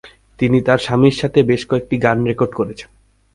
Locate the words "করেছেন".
2.55-2.89